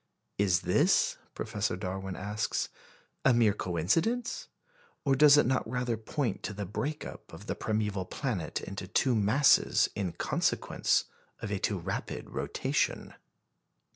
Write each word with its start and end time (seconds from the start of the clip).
"Is 0.39 0.61
this," 0.61 1.19
Professor 1.35 1.75
Darwin 1.77 2.15
asks, 2.15 2.69
"a 3.23 3.35
mere 3.35 3.53
coincidence, 3.53 4.47
or 5.05 5.13
does 5.15 5.37
it 5.37 5.45
not 5.45 5.69
rather 5.69 5.95
point 5.95 6.41
to 6.41 6.53
the 6.55 6.65
break 6.65 7.05
up 7.05 7.31
of 7.31 7.45
the 7.45 7.53
primeval 7.53 8.05
planet 8.05 8.61
into 8.61 8.87
two 8.87 9.13
masses 9.13 9.89
in 9.93 10.13
consequence 10.13 11.03
of 11.39 11.51
a 11.51 11.59
too 11.59 11.77
rapid 11.77 12.31
rotation?" 12.31 13.13